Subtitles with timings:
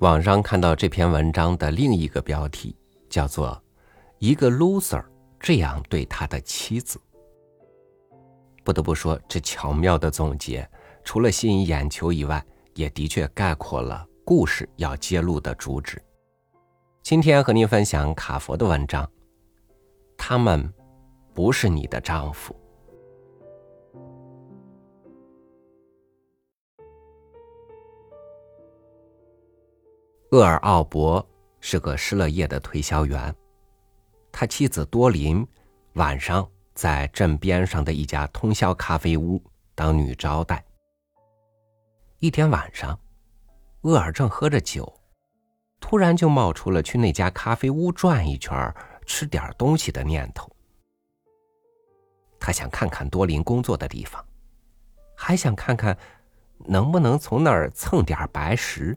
[0.00, 2.76] 网上看到这篇文章的另一个标题，
[3.10, 3.60] 叫做
[4.20, 5.04] “一个 loser
[5.40, 7.00] 这样对他的妻子”。
[8.62, 10.68] 不得不说，这巧妙的总结，
[11.02, 16.00] 除了吸引眼球以外，也的确概括了故事要揭露的主旨。
[17.02, 19.10] 今天和您分享卡佛的文章，
[20.16, 20.72] 他们
[21.34, 22.54] 不是你的丈夫。
[30.30, 31.26] 厄尔奥伯
[31.58, 33.34] 是个失了业的推销员，
[34.30, 35.46] 他妻子多林
[35.94, 39.42] 晚上在镇边上的一家通宵咖啡屋
[39.74, 40.62] 当女招待。
[42.18, 42.98] 一天晚上，
[43.82, 44.92] 厄尔正喝着酒，
[45.80, 48.74] 突然就冒出了去那家咖啡屋转一圈、
[49.06, 50.54] 吃点东西的念头。
[52.38, 54.22] 他想看看多林工作的地方，
[55.16, 55.96] 还想看看
[56.66, 58.94] 能不能从那儿蹭点白食。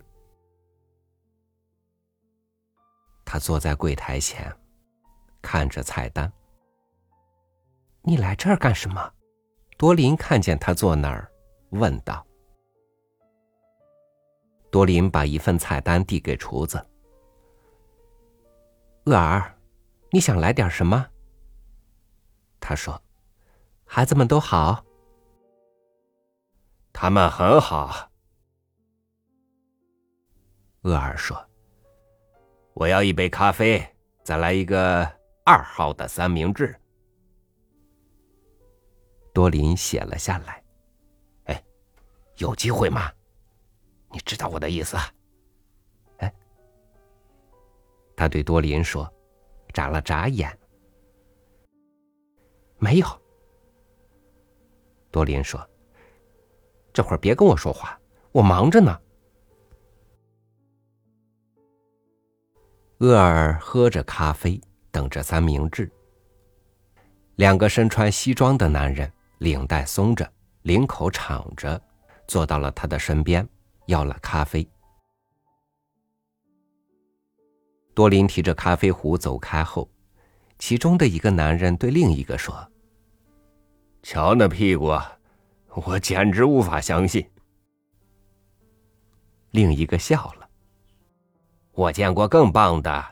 [3.32, 4.54] 他坐在柜台前，
[5.42, 6.30] 看着菜单。
[8.02, 9.14] 你来这儿干什么？
[9.78, 11.32] 多林看见他坐那儿，
[11.70, 12.28] 问道。
[14.70, 16.86] 多林把一份菜单递给厨子。
[19.06, 19.58] 厄尔，
[20.10, 21.08] 你想来点什么？
[22.60, 23.02] 他说
[23.88, 24.84] ：“孩子们都好。”
[26.92, 28.12] 他们很好。
[30.82, 31.48] 厄尔说。
[32.82, 33.88] 我要一杯咖啡，
[34.24, 35.08] 再来一个
[35.46, 36.76] 二号的三明治。
[39.32, 40.64] 多林写了下来。
[41.44, 41.64] 哎，
[42.38, 43.12] 有机会吗？
[44.10, 44.98] 你知道我的意思。
[46.18, 46.34] 哎，
[48.16, 49.08] 他对多林说，
[49.74, 50.52] 眨了眨眼。
[52.80, 53.06] 没有。
[55.12, 55.64] 多林说
[56.92, 59.00] ：“这会儿别跟我说话，我忙着呢。”
[63.02, 64.62] 厄尔喝着咖啡，
[64.92, 65.92] 等着三明治。
[67.38, 70.32] 两个身穿西装的男人，领带松着，
[70.62, 71.82] 领口敞着，
[72.28, 73.48] 坐到了他的身边，
[73.88, 74.70] 要了咖啡。
[77.96, 79.90] 多林提着咖啡壶走开后，
[80.60, 82.72] 其中的一个男人对另一个说
[84.04, 84.96] ：“瞧那屁股，
[85.70, 87.28] 我简直无法相信。”
[89.50, 90.41] 另一个笑了。
[91.82, 93.04] 我见过更棒的，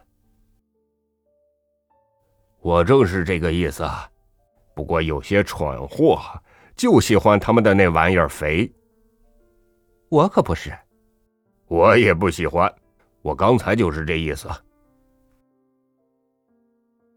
[2.61, 3.83] 我正是这个意思。
[4.75, 6.19] 不过有些蠢货
[6.75, 8.71] 就喜欢他们的那玩意儿肥。
[10.09, 10.71] 我可不是，
[11.65, 12.71] 我也不喜欢。
[13.23, 14.47] 我刚才就是这意思。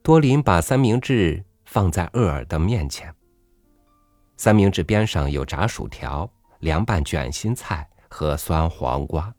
[0.02, 3.14] 多林把三明治放在厄尔的面前。
[4.38, 6.26] 三明治边上有炸薯条、
[6.60, 9.30] 凉拌卷心菜和酸黄瓜。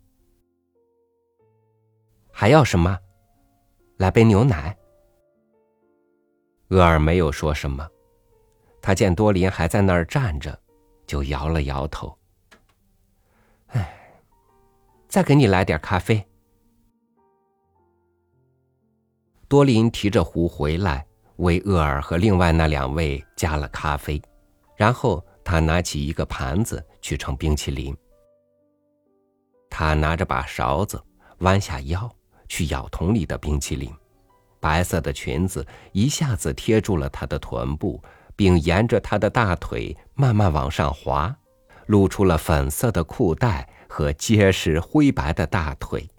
[2.36, 3.00] 还要什么？
[3.98, 4.76] 来杯牛奶。
[6.70, 7.88] 厄尔没有说什么，
[8.82, 10.60] 他见多林还在那儿站着，
[11.06, 12.18] 就摇了摇头。
[13.68, 14.20] 哎，
[15.08, 16.28] 再给你来点咖啡。
[19.48, 21.06] 多林提着壶回来，
[21.36, 24.20] 为厄尔和另外那两位加了咖啡，
[24.76, 27.96] 然后他拿起一个盘子去盛冰淇淋。
[29.70, 31.02] 他拿着把勺子，
[31.40, 32.12] 弯下腰。
[32.48, 33.92] 去咬桶里的冰淇淋，
[34.60, 38.02] 白色的裙子一下子贴住了她的臀部，
[38.36, 41.36] 并沿着她的大腿慢慢往上滑，
[41.88, 46.10] 露出了粉色的裤带和结实灰白的大腿，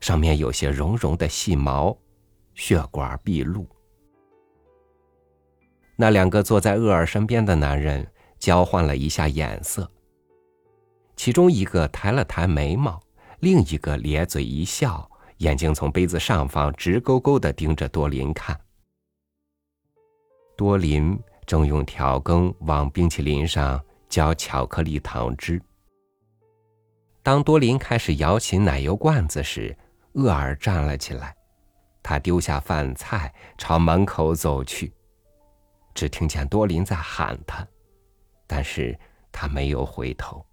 [0.00, 1.96] 上面有些绒绒的细毛，
[2.54, 3.66] 血管毕露。
[5.96, 8.06] 那两个坐在厄尔身边的男人
[8.38, 9.90] 交换了一下眼色，
[11.16, 13.00] 其中一个抬了抬眉毛，
[13.40, 15.07] 另一个咧嘴一笑。
[15.38, 18.58] 眼睛从杯子上方直勾勾的盯着多林看。
[20.56, 25.60] 多林正用调羹往冰淇淋上浇巧克力糖汁。
[27.22, 29.76] 当多林开始摇起奶油罐子时，
[30.12, 31.36] 厄尔站了起来，
[32.02, 34.92] 他丢下饭菜朝门口走去。
[35.94, 37.66] 只听见多林在喊他，
[38.46, 38.98] 但是
[39.30, 40.44] 他没有回头。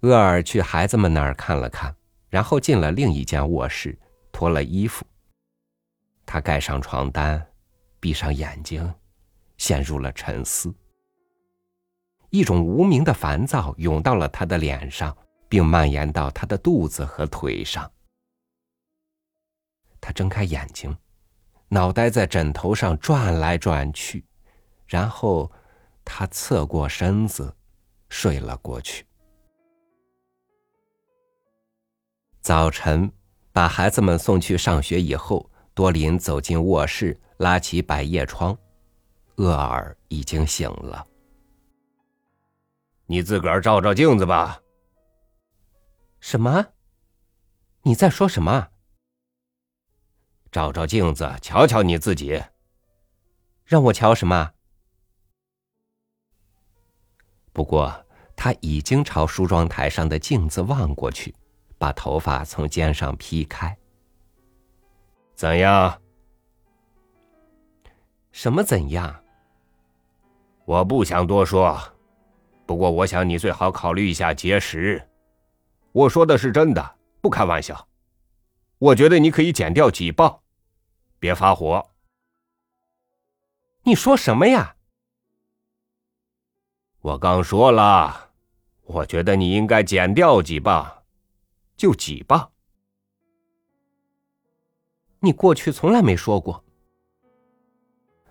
[0.00, 1.94] 厄尔去孩子们那儿看了看，
[2.28, 3.98] 然后进了另一间卧室，
[4.30, 5.04] 脱了衣服。
[6.24, 7.46] 他盖上床单，
[7.98, 8.94] 闭上眼睛，
[9.56, 10.74] 陷入了沉思。
[12.30, 15.16] 一种无名的烦躁涌到了他的脸上，
[15.48, 17.90] 并蔓延到他的肚子和腿上。
[20.00, 20.94] 他睁开眼睛，
[21.68, 24.24] 脑袋在枕头上转来转去，
[24.86, 25.50] 然后
[26.04, 27.56] 他侧过身子，
[28.08, 29.06] 睡了过去。
[32.46, 33.10] 早晨，
[33.50, 38.56] 把孩子们送去上学以后，多林走进卧室，拉起百叶窗，
[39.38, 41.04] 厄尔已经醒了。
[43.06, 44.62] 你自个儿照照镜子吧。
[46.20, 46.64] 什么？
[47.82, 48.68] 你在说什么？
[50.52, 52.40] 照照镜子，瞧瞧你自己。
[53.64, 54.52] 让我瞧什么？
[57.52, 58.06] 不过
[58.36, 61.34] 他已经朝梳妆台上的镜子望过去，
[61.78, 63.76] 把头发从肩上劈开。
[65.34, 66.00] 怎样？
[68.32, 69.22] 什么怎样？
[70.64, 71.78] 我不想多说，
[72.66, 75.08] 不过我想你最好考虑一下节食。
[75.92, 77.88] 我说的是真的，不开玩笑。
[78.78, 80.40] 我觉得你可以减掉几磅，
[81.18, 81.90] 别发火。
[83.84, 84.76] 你说什么呀？
[87.00, 88.32] 我刚说了，
[88.82, 90.95] 我觉得你应该减掉几磅，
[91.76, 92.50] 就挤吧。
[95.20, 96.64] 你过去从来没说过。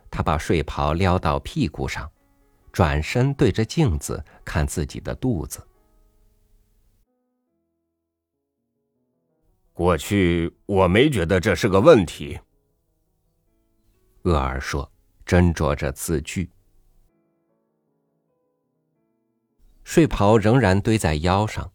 [0.09, 2.09] 他把睡袍撩到屁股上，
[2.71, 5.65] 转身对着镜子看自己的肚子。
[9.73, 12.39] 过去我没觉得这是个问题。
[14.23, 14.89] 厄尔说，
[15.25, 16.49] 斟酌着字句。
[19.83, 21.69] 睡袍仍然堆在腰上，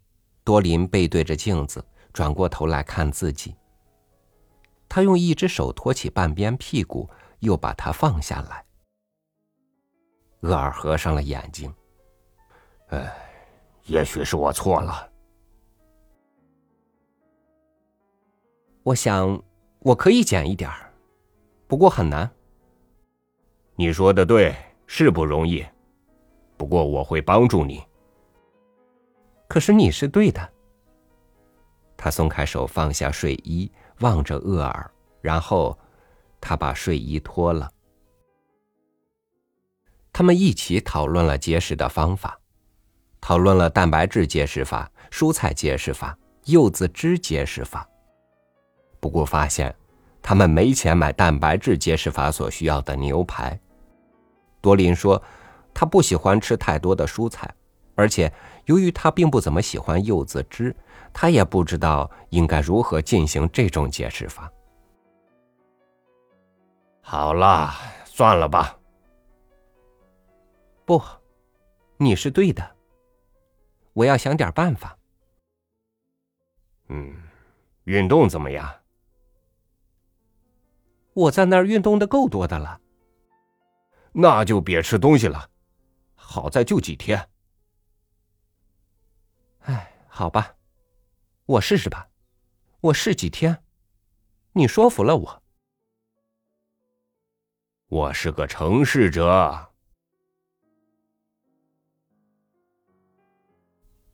[0.50, 1.81] 多林背对着镜子，
[2.12, 3.55] 转过头来看自己。
[4.88, 7.08] 他用一只手托起半边屁股，
[7.38, 8.64] 又把它放下来。
[10.41, 11.73] 厄尔合上了眼睛。
[12.88, 13.14] 唉，
[13.85, 15.08] 也许是我错了。
[18.82, 19.41] 我想，
[19.79, 20.93] 我可以减一点儿，
[21.69, 22.29] 不过很难。
[23.76, 24.52] 你说的对，
[24.88, 25.64] 是不容易，
[26.56, 27.81] 不过我会帮助你。
[29.50, 30.49] 可是你是对的。
[31.97, 33.69] 他松开手，放下睡衣，
[33.99, 34.88] 望着厄尔，
[35.20, 35.76] 然后
[36.41, 37.69] 他把睡衣脱了。
[40.12, 42.38] 他们一起讨论了节食的方法，
[43.20, 47.85] 讨论了蛋白质节食法、蔬菜节食法、柚子汁节食法。
[49.00, 49.75] 不过发现，
[50.23, 53.58] 他们没钱买蛋白质节食法所需要的牛排。
[54.61, 55.20] 多林说，
[55.75, 57.52] 他不喜欢吃太多的蔬菜。
[57.97, 58.32] 而且，
[58.70, 60.72] 由于他并不怎么喜欢柚子汁，
[61.12, 64.49] 他也不知道应该如何进行这种解释法。
[67.00, 67.72] 好了，
[68.05, 68.78] 算了吧。
[70.84, 71.02] 不，
[71.96, 72.76] 你是对的。
[73.93, 74.96] 我要想点办法。
[76.90, 77.12] 嗯，
[77.87, 78.73] 运动怎么样？
[81.12, 82.81] 我在那儿运动的够多的了。
[84.12, 85.50] 那就别吃东西了。
[86.14, 87.28] 好在就几天。
[90.11, 90.57] 哎，好吧，
[91.47, 92.09] 我试试吧。
[92.81, 93.62] 我试几天，
[94.53, 95.43] 你说服了我。
[97.89, 99.69] 我是个诚实者。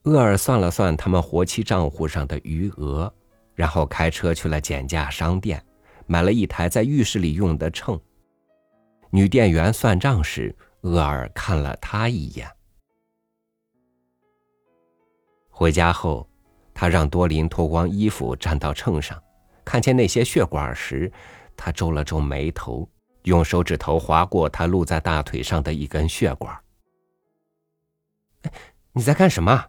[0.03, 3.13] 厄尔算了算他们活期账户上的余额，
[3.55, 5.63] 然后开车去了减价商店，
[6.05, 7.99] 买了一台在浴室里用的秤。
[9.09, 12.49] 女店员算账时，厄尔看了他一眼。
[15.57, 16.29] 回家后，
[16.71, 19.19] 他让多林脱光衣服站到秤上，
[19.65, 21.11] 看见那些血管时，
[21.55, 22.87] 他皱了皱眉头，
[23.23, 26.55] 用手指头划过他露在大腿上的一根血管。
[28.91, 29.65] 你在干什么？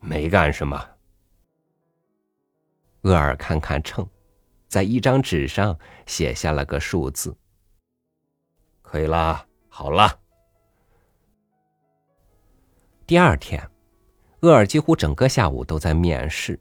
[0.00, 0.78] 没干什么。
[3.04, 4.06] 厄尔看看秤，
[4.68, 7.34] 在一张纸上写下了个数字。
[8.82, 10.20] 可以了，好了。
[13.06, 13.66] 第二天。
[14.46, 16.56] 厄尔几乎整个下午都在面试。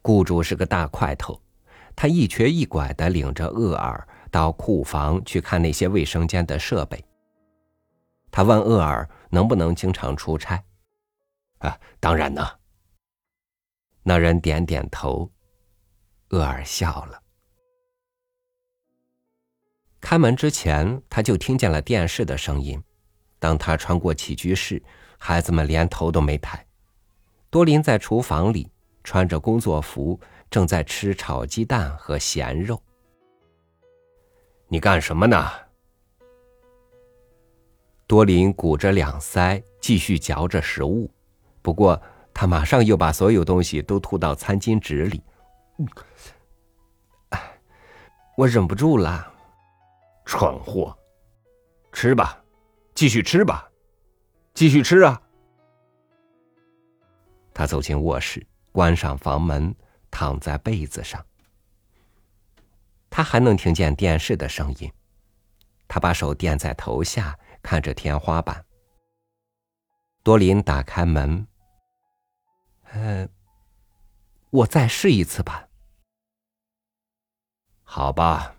[0.00, 1.42] 雇主是个大块头，
[1.96, 7.04] 他一瘸一拐的领着厄尔到库房去看那些卫生间的设备。
[8.30, 10.62] 他问厄尔能不能经常出差。
[11.58, 12.48] 啊，当然呢。
[14.04, 15.28] 那人点点头。
[16.28, 17.20] 厄尔笑了。
[20.00, 22.80] 开门之前，他就听见了电视的声音。
[23.40, 24.80] 当他穿过起居室，
[25.18, 26.64] 孩子们连头都没抬。
[27.50, 28.70] 多林在厨房里
[29.02, 32.80] 穿着工作服，正在吃炒鸡蛋和咸肉。
[34.68, 35.50] 你干什么呢？
[38.06, 41.10] 多林鼓着两腮，继续嚼着食物。
[41.62, 42.00] 不过
[42.34, 45.22] 他马上又把所有东西都吐到餐巾纸里。
[48.36, 49.32] 我忍不住了，
[50.24, 50.96] 蠢货！
[51.92, 52.42] 吃吧，
[52.94, 53.70] 继续吃吧，
[54.54, 55.20] 继续吃啊！
[57.58, 59.74] 他走进卧室，关上房门，
[60.12, 61.26] 躺在被子上。
[63.10, 64.88] 他还能听见电视的声音。
[65.88, 68.64] 他把手垫在头下，看着天花板。
[70.22, 71.44] 多林打开门。
[72.92, 73.28] 呃，
[74.50, 75.66] 我再试一次吧。
[77.82, 78.54] 好吧。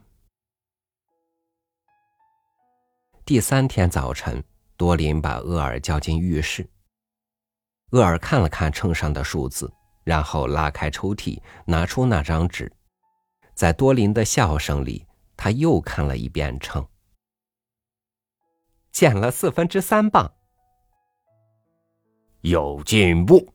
[3.24, 4.44] 第三天早晨，
[4.76, 6.70] 多林把厄尔叫进浴室。
[7.92, 9.72] 厄尔看了看秤上的数字，
[10.04, 12.72] 然后拉开抽屉，拿出那张纸。
[13.54, 15.06] 在多林的笑声里，
[15.36, 16.88] 他又看了一遍秤，
[18.92, 20.32] 减了四分之三磅。
[22.42, 23.54] 有进步。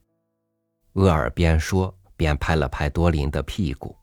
[0.95, 3.97] 厄尔边说边拍了拍多林的屁股。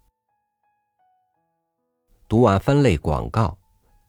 [2.28, 3.58] 读完分类广告。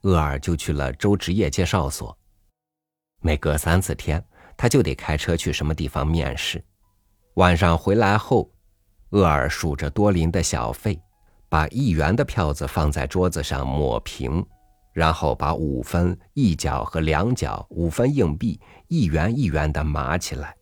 [0.02, 2.16] 厄尔就去了州职业介绍所。
[3.20, 4.24] 每隔三四天，
[4.62, 6.64] 他就得开车去什么地方面试。
[7.34, 8.48] 晚上回来后，
[9.10, 11.02] 厄尔数着多林的小费，
[11.48, 14.46] 把一元的票子放在桌子上抹平，
[14.92, 20.56] 然后把五分、一角和两角五分硬币一元一元的码起来。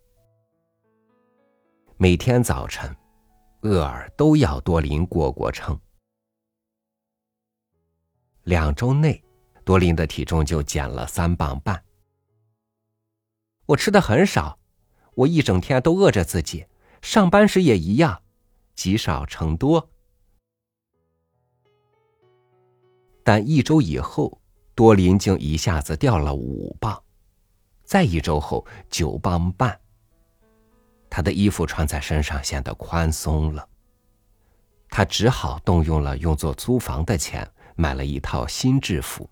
[1.98, 2.96] 每天早晨，
[3.64, 5.78] 厄尔都要多林过过秤。
[8.44, 9.22] 两周内。
[9.62, 11.78] 多林的体重就减了三磅半。
[13.70, 14.58] 我吃的很少，
[15.14, 16.66] 我一整天都饿着自己，
[17.02, 18.22] 上班时也一样，
[18.74, 19.88] 积少成多。
[23.22, 24.40] 但一周以后，
[24.74, 27.00] 多林竟一下子掉了五磅，
[27.84, 29.78] 再一周后九磅半。
[31.08, 33.68] 他的衣服穿在身上显得宽松了，
[34.88, 39.30] 他只好动用了用作租房的钱，买了一套新制服。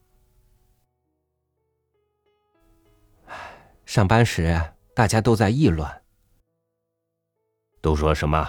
[3.89, 4.55] 上班时，
[4.95, 5.89] 大家都在议论。
[7.81, 8.47] 都说什么？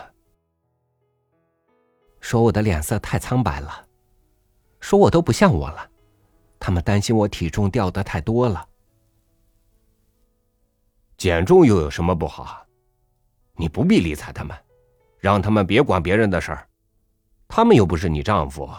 [2.20, 3.88] 说我的脸色太苍白了，
[4.82, 5.90] 说我都不像我了。
[6.60, 8.68] 他们担心我体重掉的太多了。
[11.16, 12.66] 减重又有什么不好？
[13.54, 14.54] 你不必理睬他们，
[15.20, 16.68] 让他们别管别人的事儿。
[17.48, 18.70] 他们又不是你丈夫，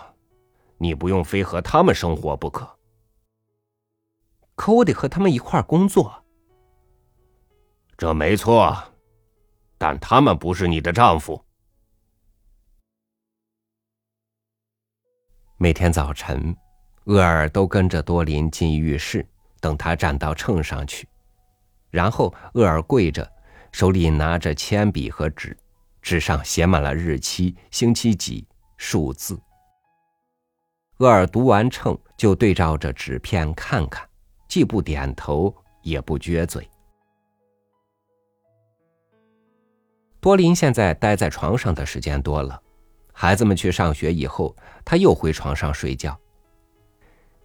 [0.76, 2.69] 你不用非和他们生活不可。
[4.55, 6.23] 可我得和他们一块儿工作。
[8.00, 8.75] 这没错，
[9.76, 11.45] 但他们不是你的丈夫。
[15.59, 16.57] 每天早晨，
[17.04, 19.28] 厄尔都跟着多林进浴室，
[19.61, 21.07] 等他站到秤上去，
[21.90, 23.30] 然后厄尔跪着，
[23.71, 25.54] 手里拿着铅笔和纸，
[26.00, 29.38] 纸上写满了日期、星期几、数字。
[31.00, 34.09] 厄尔读完秤，就对照着纸片看看，
[34.49, 36.66] 既不点头，也不撅嘴。
[40.20, 42.62] 多林现在待在床上的时间多了，
[43.10, 46.18] 孩子们去上学以后，他又回床上睡觉。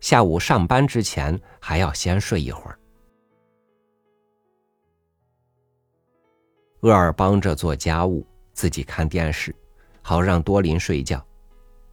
[0.02, 2.78] 下午上班之前还要先睡一会儿。
[6.82, 9.56] 厄尔帮着做家务，自己看电视，
[10.02, 11.26] 好让多林睡觉。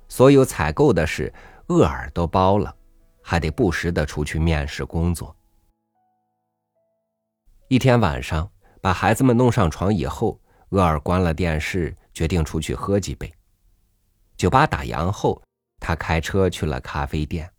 [0.08, 1.32] 所有采购的事，
[1.68, 2.74] 厄尔都包了，
[3.22, 5.34] 还得不时的出去面试工作。
[7.68, 10.36] 一天晚上，把孩子们弄上床以后。
[10.72, 13.30] 厄尔关了电视，决定出去喝几杯。
[14.38, 15.42] 酒吧打烊后，
[15.78, 17.52] 他开车去了咖啡店。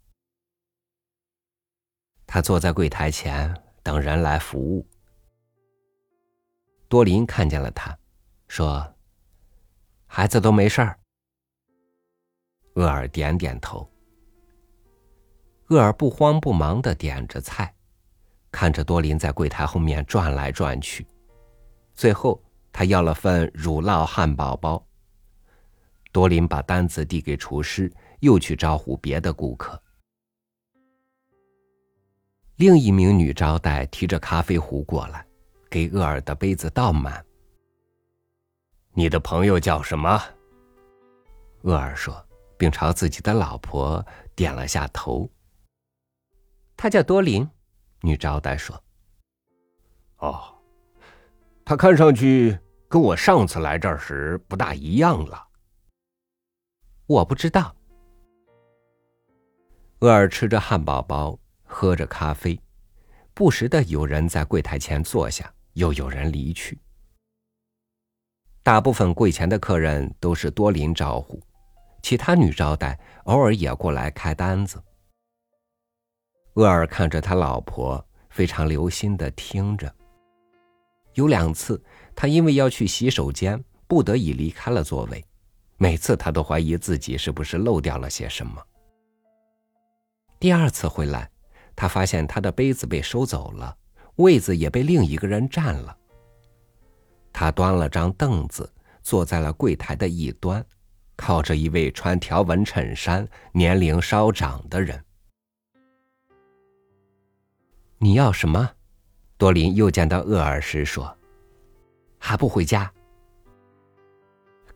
[2.26, 4.84] 他坐在柜台前等人来服务。
[6.90, 7.96] 多林看见了他，
[8.48, 8.96] 说
[10.08, 11.00] ：“孩子都没事儿。”
[12.74, 13.88] 厄尔点点头。
[15.68, 17.72] 厄尔不慌不忙的点着菜，
[18.52, 21.06] 看着多林在柜台后面转来转去，
[21.94, 22.44] 最后。
[22.74, 24.84] 他要了份乳酪汉堡包。
[26.12, 27.90] 多林把单子递给厨师，
[28.20, 29.82] 又去招呼别的顾客。
[32.58, 35.26] 另一名女招待提着咖啡壶过来，
[35.70, 37.24] 给厄尔的杯子倒满。
[38.94, 40.22] 你的朋友叫什么？
[41.62, 42.28] 厄尔说，
[42.58, 45.30] 并朝自己的老婆点了下头。
[46.76, 47.48] 他叫多林，
[48.02, 48.84] 女招待说。
[50.18, 50.50] 哦。
[51.66, 52.60] 他看上去
[52.94, 55.48] 跟我上次来这儿时不大一样了。
[57.08, 57.76] 我不知道。
[60.02, 62.62] 厄尔吃着汉堡包，喝着咖啡，
[63.34, 66.80] 不时的有人在柜台前坐下，又有人离去。
[68.62, 71.42] 大部分柜前的客人都是多林招呼，
[72.04, 74.80] 其他女招待偶尔也过来开单子。
[76.54, 79.92] 厄尔看着他老婆，非常留心的听着。
[81.16, 81.80] 有两次，
[82.16, 85.24] 他因为要去洗手间，不得已离开了座位。
[85.78, 88.62] 每次他都怀疑自己是不是漏掉了些什么。
[90.40, 91.30] 第二次回来，
[91.76, 93.76] 他发现他的杯子被收走了，
[94.16, 95.98] 位子也被另一个人占了。
[97.32, 100.64] 他端了张凳子，坐在了柜台的一端，
[101.16, 105.04] 靠着一位穿条纹衬衫、年龄稍长的人。
[107.98, 108.70] 你要什么？
[109.38, 111.18] 多林又见到厄尔时说
[112.26, 112.90] ：“还不回家？”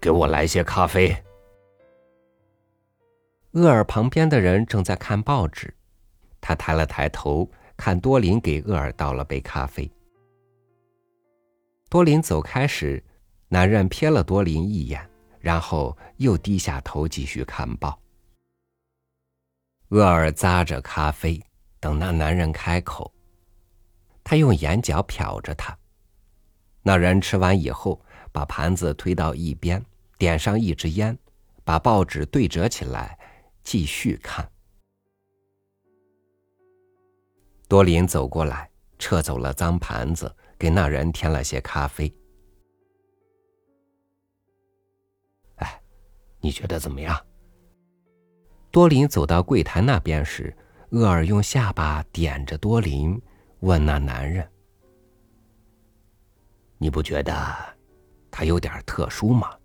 [0.01, 1.15] 给我来些咖啡。
[3.51, 5.73] 厄尔旁边的人正在看报纸，
[6.41, 9.89] 他抬了抬头，看多林给厄尔倒了杯咖啡。
[11.89, 13.01] 多林走开时，
[13.47, 17.97] 男人瞥了多林一眼，然后又低下头继续看报。
[19.89, 21.41] 厄尔咂着咖啡，
[21.79, 23.09] 等那男人开口。
[24.21, 25.76] 他用眼角瞟着他。
[26.87, 28.01] 那人吃完以后。
[28.29, 29.83] 把盘子推到一边，
[30.15, 31.17] 点上一支烟，
[31.63, 33.17] 把报纸对折起来，
[33.63, 34.47] 继续看。
[37.67, 42.13] 多林走过来，撤走了脏盘子，给那人添了些咖啡。
[45.55, 45.81] 哎，
[46.39, 47.19] 你觉得怎么样？
[48.69, 50.55] 多林走到柜台那边时，
[50.91, 53.19] 厄尔用下巴点着多林，
[53.61, 54.47] 问那男人
[56.77, 57.33] ：“你不觉得？”
[58.29, 59.57] 他有点特殊吗？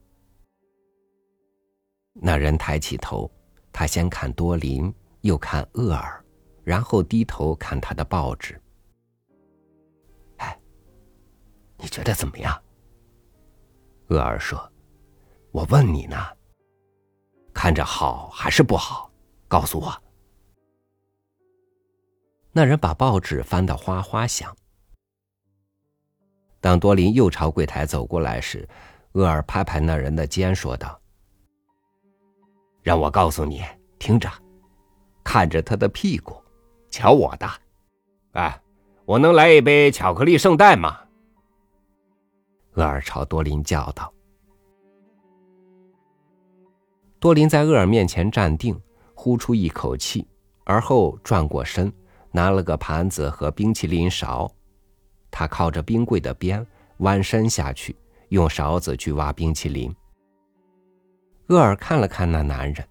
[2.14, 3.30] 那人抬起头，
[3.70, 4.90] 他先看多林，
[5.20, 6.24] 又看厄尔，
[6.64, 8.58] 然后低头看他的报纸。
[10.38, 10.58] 哎，
[11.76, 12.62] 你觉得怎么样？
[14.08, 14.72] 厄尔说
[15.52, 16.16] ：“我问你呢，
[17.52, 19.12] 看着好还是不好？
[19.48, 20.02] 告诉我。”
[22.52, 24.56] 那人把报纸翻得哗哗响。
[26.62, 28.66] 当多林又朝柜台走过来时，
[29.14, 30.96] 厄尔拍拍那人的肩，说道
[32.82, 33.64] ：“让我告诉你，
[33.98, 34.30] 听着，
[35.24, 36.40] 看着他的屁股，
[36.88, 37.50] 瞧我的。
[38.34, 38.62] 哎，
[39.04, 41.00] 我能来一杯巧克力圣代吗？”
[42.74, 44.14] 厄尔朝多林叫道。
[47.18, 48.80] 多林在厄尔面前站定，
[49.14, 50.24] 呼出一口气，
[50.62, 51.92] 而后转过身，
[52.30, 54.48] 拿了个盘子和冰淇淋勺。
[55.32, 56.64] 他靠着冰柜的边，
[56.98, 57.96] 弯身下去，
[58.28, 59.92] 用勺子去挖冰淇淋。
[61.48, 62.86] 厄尔看了看那男人，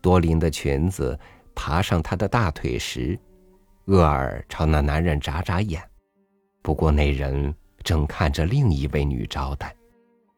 [0.00, 1.16] 多林的裙子
[1.54, 3.16] 爬上他的大腿时，
[3.84, 5.80] 厄尔朝那男人眨眨眼。
[6.62, 9.74] 不过那人正看着另一位女招待，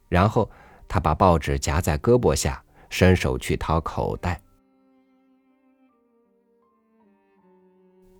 [0.08, 0.50] 然后
[0.87, 4.40] 他把报纸夹在胳膊下，伸手去掏口袋。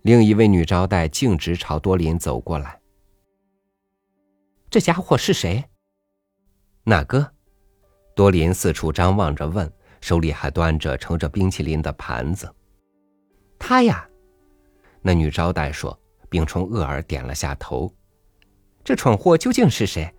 [0.01, 2.77] 另一位女招待径直朝多林走过来。
[4.73, 5.63] 这家伙是谁？
[6.83, 7.31] 哪个？
[8.15, 12.51] 多林四处张望着问，手里还端着盛着冰淇淋的盘子。
[13.59, 14.09] 他呀，
[15.03, 15.95] 那女招待说，
[16.27, 17.93] 并冲厄尔点了下头。
[18.83, 20.11] 这蠢货究竟是谁？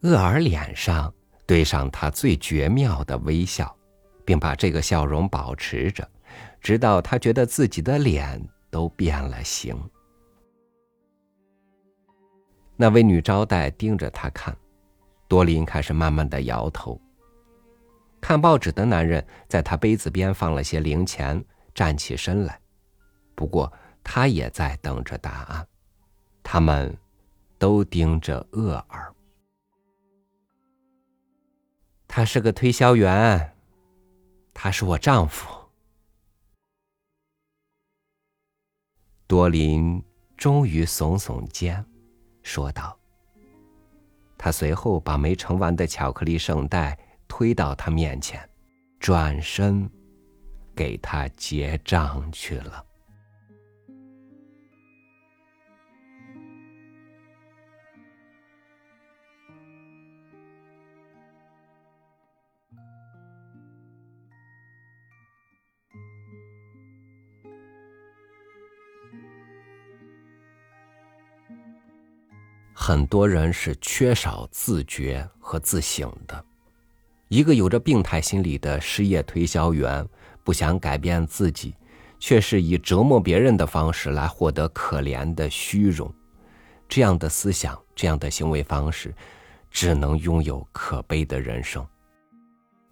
[0.00, 1.14] 厄尔脸上
[1.46, 3.72] 堆上他最绝妙的微笑，
[4.24, 6.10] 并把这个笑容保持着，
[6.60, 9.80] 直到他觉得自己的脸都变了形。
[12.84, 14.54] 那位女招待盯着他看，
[15.26, 17.00] 多林开始慢慢的摇头。
[18.20, 21.42] 看报纸的男人在他杯子边放了些零钱，
[21.74, 22.60] 站起身来，
[23.34, 25.66] 不过他也在等着答案。
[26.42, 26.94] 他们
[27.58, 29.14] 都盯着厄尔。
[32.06, 33.56] 他是个推销员，
[34.52, 35.48] 他是我丈夫。
[39.26, 40.04] 多林
[40.36, 41.82] 终于耸耸肩。
[42.44, 42.96] 说道。
[44.38, 48.48] 他随后把没盛完的巧克力圣代推到他面前，
[49.00, 49.90] 转身
[50.76, 52.84] 给他结账去了。
[72.86, 76.44] 很多人是缺少自觉和自省的。
[77.28, 80.06] 一个有着病态心理的失业推销员，
[80.42, 81.74] 不想改变自己，
[82.18, 86.12] 却是以折磨别人的方式来获得可怜的虚荣。
[86.86, 89.14] 这样的思想，这样的行为方式，
[89.70, 91.82] 只能拥有可悲的人生。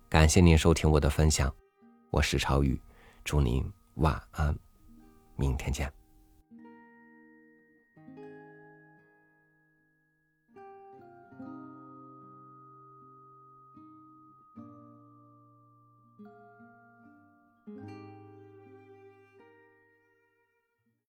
[0.08, 1.54] 感谢您收听我的分享，
[2.10, 2.80] 我是超宇，
[3.24, 3.62] 祝您
[3.96, 4.56] 晚安，
[5.36, 6.01] 明天见。